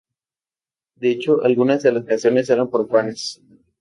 De 0.95 1.11
hecho, 1.11 1.43
algunas 1.43 1.83
de 1.83 1.91
las 1.91 2.05
canciones 2.05 2.49
eran 2.49 2.71
profanas. 2.71 3.39